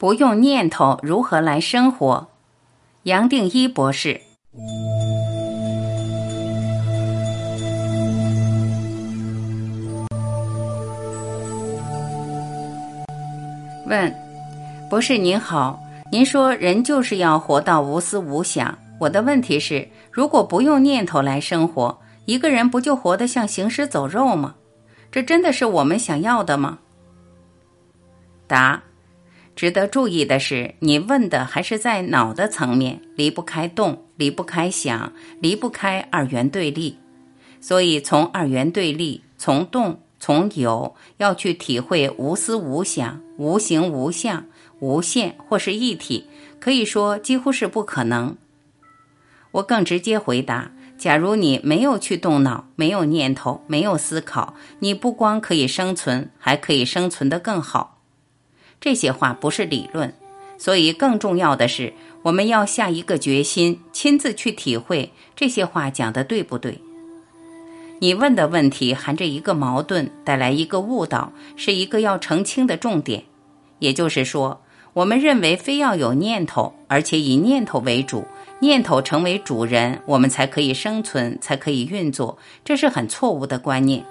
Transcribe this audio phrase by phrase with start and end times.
[0.00, 2.28] 不用念头如何来生活？
[3.02, 4.18] 杨定一博士
[13.86, 14.10] 问：
[14.88, 15.78] 博士您好，
[16.10, 18.78] 您说人就是要活到无思无想。
[18.98, 24.54] 我的问题是，如果不用念头来生活，一个人不就活得像行尸走肉吗？
[25.12, 26.78] 这真的是我们想要的吗？
[28.46, 28.82] 答。
[29.60, 36.96] 值得注意的是，你问的还是在脑的层面，离不开动，离不开想，离不开二元对立。
[37.60, 44.46] 所以，从二元对立，从动，从有，要去体会无思无想、无形无相、
[44.78, 46.24] 无限或是一体，
[46.58, 48.38] 可以说几乎是不可能。
[49.50, 57.98] 我更直接回答：假如你没有去动脑，没有念头，没有思考，你不光可以生存，还可以生存得更好。
[58.80, 60.12] 这些话不是理论，
[60.56, 66.80] 所以更重要的是，我们要下一个决心，亲自去体会这些话讲的对不对。
[67.98, 73.24] 你问的问题含着一个矛盾，带来一个误导，是一个要澄清的重点。
[73.78, 74.62] 也就是说，
[74.94, 78.24] 我们认为非要有念头，而且以念头为主，
[78.60, 84.02] 念头成为主人，我们才可以生存，才可以运作，这是很错误的观念。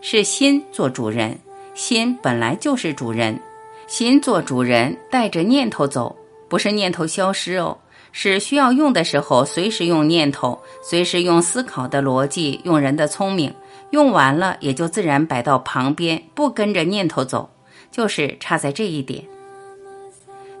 [0.00, 1.38] 是心做主人，
[1.74, 3.40] 心本来就是主人。
[3.88, 6.14] 心做主人，带着念头走，
[6.46, 7.78] 不是念头消失哦，
[8.12, 13.54] 是需要用的时候随时用念头，随时用思考的逻辑，用人的聪明，
[13.90, 17.48] 用完了也就自然摆到旁边，不跟着念头走，
[17.90, 19.24] 就是差在这一点。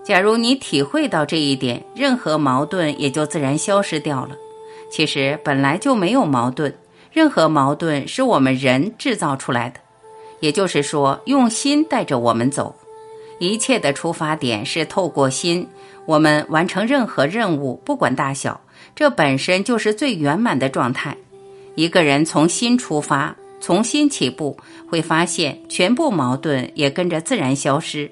[0.02, 4.30] 假如你体会到这一点，任何矛盾也就自然消失掉了。
[4.90, 6.74] 其实本来就没有矛盾，
[7.12, 9.78] 任何矛盾是我们人制造出来的，
[10.40, 12.74] 也就是说，用心带着我们走。
[13.38, 15.68] 一切的出发点是透过心，
[16.06, 18.60] 我们完成任何任务，不管大小，
[18.94, 21.16] 这本身就是最圆满的状态。
[21.74, 28.10] 一个人从心出发，从心起步，会发现全部矛盾也跟着自然消失。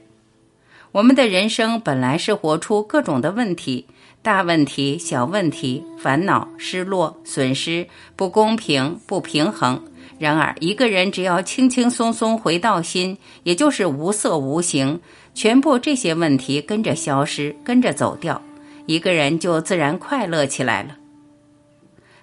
[0.92, 3.87] 我们的人生本来是活出各种的问题，
[4.22, 9.82] 大问题、小问题、烦恼、失落、损失、不公平、不平衡。
[10.19, 15.00] 然而，一个人只要轻轻松松回到心，也就是无色无形，
[15.34, 18.41] 全部这些问题跟着消失，跟着走掉，
[18.87, 20.97] 一个人就自然快乐起来了。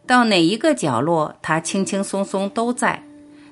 [0.08, 3.04] 到哪一个角落，他轻轻松松都在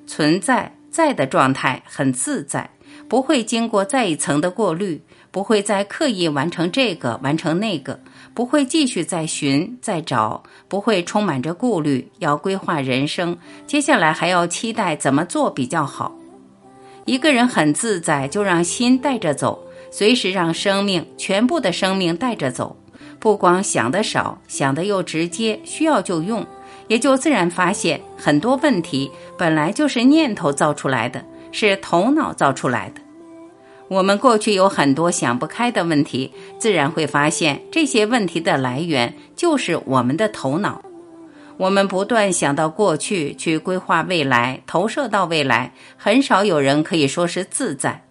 [0.07, 2.69] 存在，在的状态很自在，
[3.07, 7.99] 不会经过再一层的过滤，不会再刻意完成这个，完成那个。
[8.33, 16.15] 不会继续再寻再找，不会充满着顾虑，要规划人生，接下来还要期待怎么做比较好。
[17.05, 22.77] 一个人很自在，就让心带着走，随时让生命全部的生命带着走。
[23.19, 26.45] 不光想的少，想的又直接，需要就用，
[26.87, 33.01] 也就自然发现很多问题本来就是念头造出来的，是头脑造出来的。
[33.87, 40.81] 我们过去有很多想不开的问题，自然会发现这些问题的来源就是我们的头脑。
[41.57, 48.03] 我们不断想到过去，去规划未来，投射到未来，很少有人可以说是自在。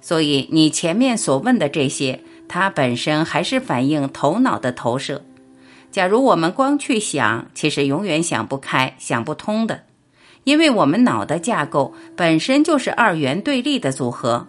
[0.00, 5.22] 所以，你前面所问的这些，它本身还是反映头脑的投射。
[5.90, 9.82] 假如我们光去想，其实永远想不开、想不通的，
[10.44, 14.46] 因为我们脑的架构本身就是二元对立的组合。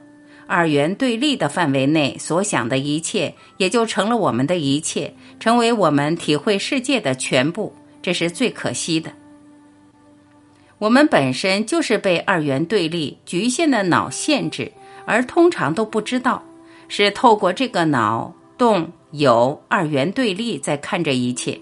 [0.47, 7.73] 二元对立的范围内所想的一切，也就成了我们的一切，成为我们体会世界的全部。
[8.01, 9.09] 这是最可惜的。
[10.77, 14.71] 我们本身就是被二元对立局限的脑限制，
[15.05, 16.43] 而通常都不知道，
[16.89, 21.59] 是透过这个脑动有二元对立在看着一切。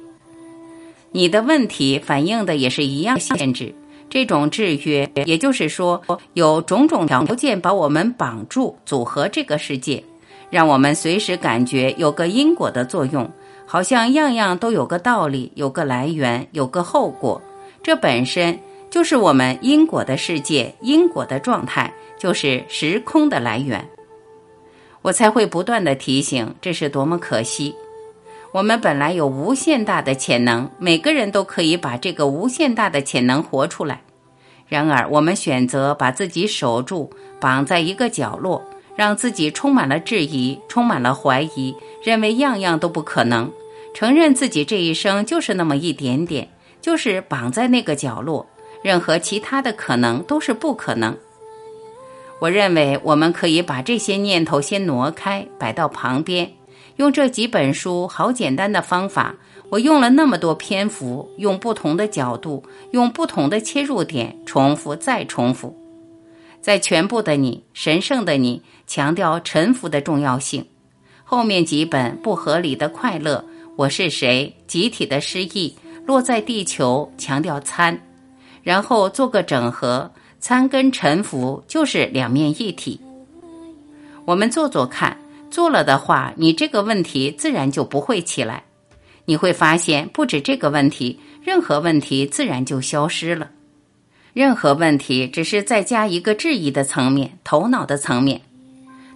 [1.11, 3.73] 你的问题反映的也是一样限制。
[4.09, 6.01] 这种制约，也就是说，
[6.33, 10.03] 有种种条件把我们绑住，组合这个世界，
[10.49, 13.29] 让我们随时感觉有个因果的作用，
[13.67, 17.39] 好像样样都有个道理，有个来源，有个后果。
[17.83, 18.57] 这本身
[18.89, 23.87] 就是我们因果的世界，因果的状态就是时空的来源。
[25.01, 27.75] 我才会不断的提醒，这是多么可惜。
[28.51, 34.01] 我们本来有无限大的潜能，每个人都可以把这个无限大的潜能活出来。
[34.67, 37.09] 然而，我们选择把自己守住，
[37.39, 38.63] 绑在一个角落，
[38.95, 43.51] 让自己充满了质疑，充满了怀疑，认为样样都不可能，
[43.93, 46.49] 承认自己这一生就是那么一点点，
[46.81, 48.45] 就是绑在那个角落，
[48.83, 51.17] 任何其他的可能都是不可能。
[52.39, 56.49] 我认为我们可以把这些念头先挪开，摆到旁边，
[56.95, 59.35] 用这几本书好简单的方法。
[59.69, 65.75] 我用了那么多篇幅，用不同的角度，用不同的切入点，重复再重复，
[66.59, 70.65] 在全部的你、神圣的你强调臣服的重要性。
[71.23, 73.45] 后面几本不合理的快乐，
[73.75, 74.55] 我是谁？
[74.65, 75.75] 集体的失忆，
[76.07, 78.01] 落在地球，强调参，
[78.63, 80.09] 然后做个整合，
[80.39, 82.99] 参跟沉浮就是两面一体。
[84.25, 85.17] 我们做做看，
[85.49, 88.63] 做了的话，你这个问题自然就不会起来。
[89.25, 93.51] 你会发现，不止这个问题，任何问题自然就消失了。
[94.33, 98.41] 任何问题只是再加一个质疑的层面，头脑的层面。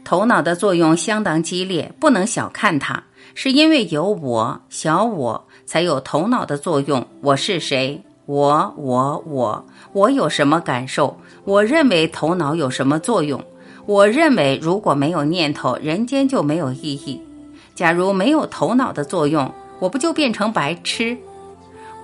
[0.03, 3.03] 头脑的作用相当激烈，不能小看它。
[3.35, 7.07] 是因为有我小我，才有头脑的作用。
[7.21, 8.03] 我是谁？
[8.25, 11.17] 我我我我有什么感受？
[11.43, 13.43] 我认为头脑有什么作用？
[13.85, 17.21] 我认为如果没有念头，人间就没有意义。
[17.75, 21.17] 假如没有头脑的作用，我不就变成白痴？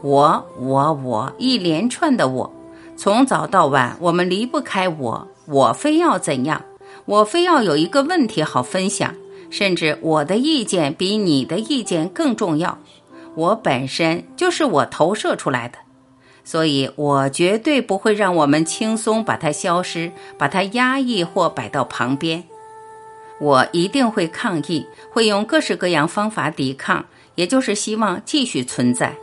[0.02, 2.52] 我我我一连串的我，
[2.98, 5.28] 从早到晚，我们离不开我。
[5.46, 6.62] 我非要怎样？
[7.06, 9.16] 我非要有一个问题好分享，
[9.50, 12.78] 甚至我的意见比你的意见更重要。
[13.36, 15.78] 我本身就是我投射出来的，
[16.50, 22.44] 所以我绝对不会让我们轻松把它消失，把它压抑或摆到旁边。
[23.40, 27.06] 我一定会抗议，会用各式各样方法抵抗。
[27.36, 29.16] 也就是希望继续存在，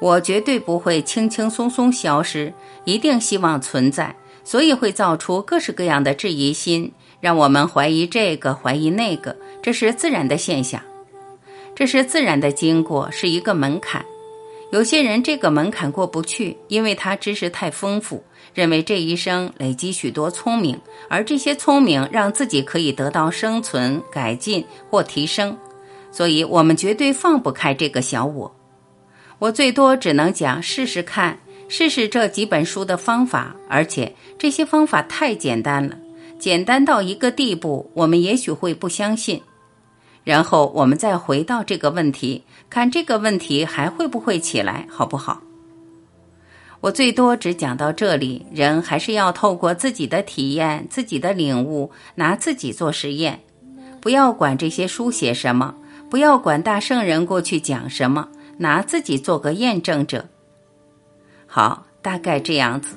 [0.00, 2.54] 我绝对不会轻轻松松消失，
[2.86, 6.90] 一定希望存在，所以会造出各式各样的质疑心，
[7.20, 10.80] 让我们怀疑这个，怀疑那个，这是自然的现象，
[11.74, 14.02] 这是自然的经过，是一个门槛。
[14.70, 18.22] 有些人这个门槛过不去，因为他知识太丰富，
[18.54, 25.56] 认为这一生累积许多聪明，而这些聪明让自己可以得到生存、改进或提升。
[26.12, 28.54] 所以我们绝对放不开这个小我，
[29.40, 31.38] 我最多只能讲试试看，
[31.68, 35.98] 试试这几本书的方法，而且这些方法太简单了，
[36.38, 39.42] 简单到一个地步，我们也许会不相信。
[40.24, 45.42] 然后我们再回到这个问题，看这个问题还会不会起来，好不好？
[46.80, 53.40] 我最多只讲到这里，人还是要透过自己的体验、自己的领悟，拿自己做实验，
[54.00, 55.74] 不要管这些书写什么。
[56.08, 58.28] 不要管大圣人过去讲什么，
[58.58, 60.26] 拿自己做个验证者。
[61.46, 62.96] 好，大概这样子。